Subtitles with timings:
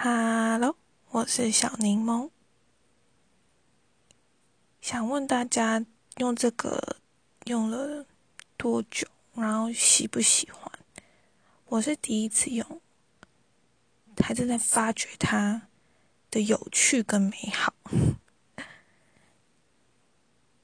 [0.00, 0.76] Hello，
[1.10, 2.30] 我是小柠檬，
[4.80, 5.84] 想问大家
[6.18, 6.98] 用这个
[7.46, 8.06] 用了
[8.56, 10.70] 多久，然后喜不喜欢？
[11.66, 12.80] 我是第一次用，
[14.22, 15.62] 还正在发掘它
[16.30, 17.74] 的有趣跟美好。